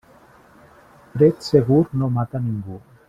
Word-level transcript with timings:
Fred 1.11 1.45
segur 1.49 1.85
no 2.01 2.11
mata 2.17 2.43
ningú. 2.47 2.81